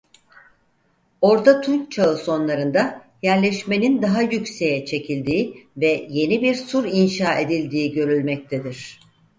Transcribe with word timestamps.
Orta 1.21 1.61
Tunç 1.61 1.91
Çağı 1.91 2.17
sonlarında 2.17 3.01
yerleşmenin 3.21 4.01
daha 4.01 4.21
yükseğe 4.21 4.85
çekildiği 4.85 5.67
ve 5.77 6.07
yeni 6.09 6.41
bir 6.41 6.55
sur 6.55 6.85
inşa 6.85 7.35
edildiği 7.39 7.91
görülmektedir. 7.91 8.99